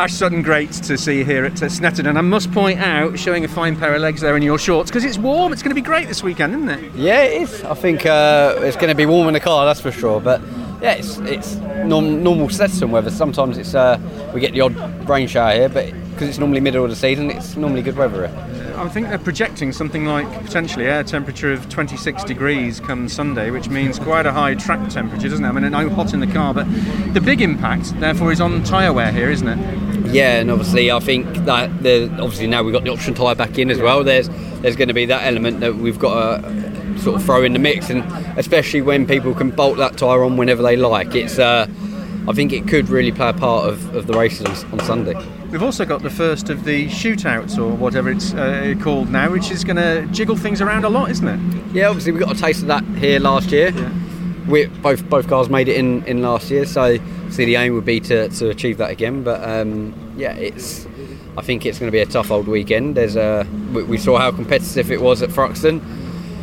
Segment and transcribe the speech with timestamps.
[0.00, 2.08] Ash Sutton, great to see you here at uh, Snetterton.
[2.08, 4.90] And I must point out, showing a fine pair of legs there in your shorts,
[4.90, 5.52] because it's warm.
[5.52, 6.94] It's going to be great this weekend, isn't it?
[6.94, 7.62] Yeah, it is.
[7.64, 10.18] I think uh, it's going to be warm in the car, that's for sure.
[10.18, 10.40] But
[10.80, 13.10] yeah, it's it's norm- normal Snetterton weather.
[13.10, 14.00] Sometimes it's uh,
[14.32, 17.30] we get the odd rain shower here, but because it's normally middle of the season,
[17.30, 18.74] it's normally good weather here.
[18.78, 23.68] I think they're projecting something like potentially air temperature of 26 degrees come Sunday, which
[23.68, 25.48] means quite a high track temperature, doesn't it?
[25.48, 26.64] I mean, I know hot in the car, but
[27.12, 29.89] the big impact, therefore, is on tyre wear here, isn't it?
[30.12, 33.58] Yeah, and obviously, I think that the obviously now we've got the option tyre back
[33.58, 34.02] in as well.
[34.02, 34.28] There's
[34.60, 37.58] there's going to be that element that we've got to sort of throw in the
[37.58, 38.02] mix, and
[38.38, 41.38] especially when people can bolt that tyre on whenever they like, it's.
[41.38, 41.66] Uh,
[42.28, 45.14] I think it could really play a part of, of the races on, on Sunday.
[45.50, 49.50] We've also got the first of the shootouts, or whatever it's uh, called now, which
[49.50, 51.40] is going to jiggle things around a lot, isn't it?
[51.72, 53.70] Yeah, obviously we got a taste of that here last year.
[53.70, 53.90] Yeah.
[54.48, 56.96] We both both cars made it in, in last year, so
[57.30, 59.22] see the aim would be to, to achieve that again.
[59.22, 60.86] But um, yeah, it's
[61.36, 62.96] I think it's going to be a tough old weekend.
[62.96, 65.80] There's a we, we saw how competitive it was at Thruxton.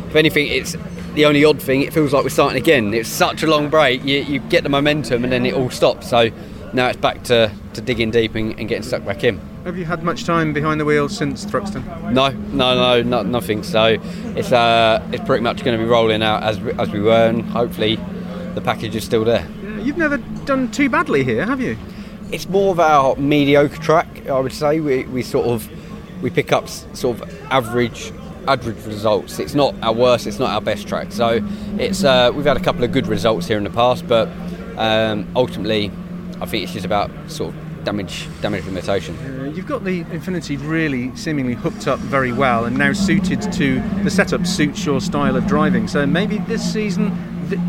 [0.08, 0.76] If anything, it's
[1.14, 1.82] the only odd thing.
[1.82, 2.94] It feels like we're starting again.
[2.94, 4.04] It's such a long break.
[4.04, 6.08] You, you get the momentum and then it all stops.
[6.08, 6.30] So
[6.72, 9.40] now it's back to, to digging deep and, and getting stuck back in.
[9.64, 11.84] Have you had much time behind the wheel since Thruxton?
[12.12, 13.62] No, no, no, no nothing.
[13.62, 13.98] So
[14.36, 17.28] it's uh, it's pretty much going to be rolling out as we, as we were,
[17.28, 17.96] and hopefully
[18.54, 19.46] the package is still there.
[19.62, 21.76] Yeah, You've never done too badly here, have you?
[22.30, 24.80] It's more of our mediocre track, I would say.
[24.80, 25.68] We, we sort of
[26.22, 28.12] we pick up sort of average
[28.46, 29.38] average results.
[29.38, 31.12] It's not our worst, it's not our best track.
[31.12, 31.46] So
[31.78, 34.28] it's uh, we've had a couple of good results here in the past, but
[34.76, 35.90] um, ultimately,
[36.40, 39.16] I think it's just about sort of damage damage limitation.
[39.16, 43.80] Uh, you've got the Infiniti really seemingly hooked up very well and now suited to
[44.02, 45.88] the setup suits your style of driving.
[45.88, 47.10] So maybe this season,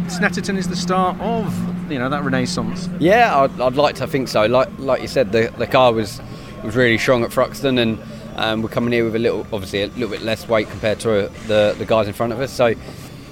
[0.07, 1.53] Snetterton is the start of
[1.91, 2.89] you know that renaissance.
[2.99, 4.45] Yeah, I'd, I'd like to think so.
[4.45, 6.21] Like like you said, the, the car was
[6.63, 7.99] was really strong at Thruxton, and
[8.35, 11.25] um, we're coming here with a little, obviously a little bit less weight compared to
[11.25, 12.51] uh, the the guys in front of us.
[12.51, 12.73] So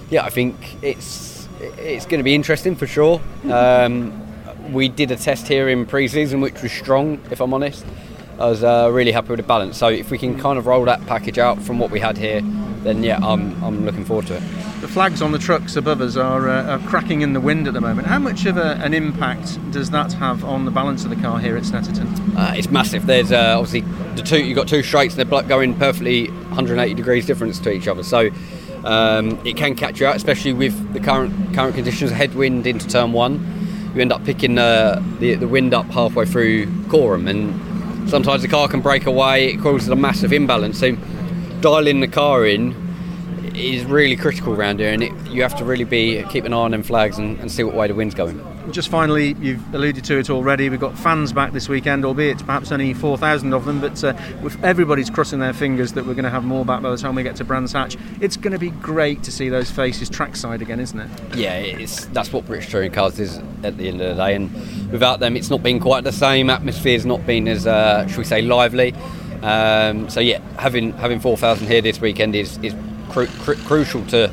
[0.09, 3.21] yeah, I think it's it's going to be interesting for sure.
[3.51, 4.26] Um,
[4.71, 7.85] we did a test here in pre-season, which was strong, if I'm honest.
[8.39, 9.77] I was uh, really happy with the balance.
[9.77, 12.41] So if we can kind of roll that package out from what we had here,
[12.83, 14.43] then yeah, I'm I'm looking forward to it.
[14.81, 17.73] The flags on the trucks above us are, uh, are cracking in the wind at
[17.73, 18.07] the moment.
[18.07, 21.39] How much of a, an impact does that have on the balance of the car
[21.39, 22.37] here at Snetterton?
[22.37, 23.07] Uh, it's massive.
[23.07, 23.81] There's uh, obviously
[24.15, 24.45] the two.
[24.45, 25.17] You've got two straights.
[25.17, 28.03] And they're going perfectly 180 degrees difference to each other.
[28.03, 28.29] So
[28.83, 32.11] um, it can catch you out, especially with the current current conditions.
[32.11, 33.66] Headwind into turn one,
[33.97, 38.47] you end up picking uh, the the wind up halfway through Coram, and sometimes the
[38.47, 39.47] car can break away.
[39.53, 40.79] It causes a massive imbalance.
[40.79, 40.95] So
[41.61, 42.86] dialing the car in
[43.57, 46.57] is really critical around here, and it, you have to really be keep an eye
[46.57, 48.41] on them flags and, and see what way the wind's going.
[48.71, 50.69] Just finally, you've alluded to it already.
[50.69, 54.61] We've got fans back this weekend, albeit perhaps only 4,000 of them, but uh, with
[54.63, 57.23] everybody's crossing their fingers that we're going to have more back by the time we
[57.23, 57.97] get to Brands Hatch.
[58.19, 61.35] It's going to be great to see those faces trackside again, isn't it?
[61.35, 64.51] yeah, it's that's what British touring cars is at the end of the day, and
[64.91, 66.49] without them, it's not been quite the same.
[66.49, 68.93] Atmosphere's not been as, uh, should we say, lively.
[69.41, 72.73] Um, so yeah, having having four thousand here this weekend is is
[73.09, 74.31] cru- cru- crucial to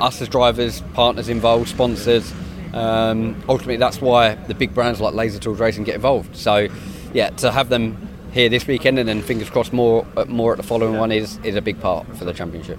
[0.00, 2.32] us as drivers, partners involved, sponsors.
[2.72, 6.36] Um, ultimately, that's why the big brands like Laser Tools Racing get involved.
[6.36, 6.68] So
[7.12, 10.62] yeah, to have them here this weekend and then fingers crossed more more at the
[10.62, 12.78] following one is is a big part for the championship.